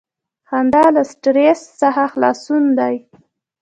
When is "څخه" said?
1.81-2.03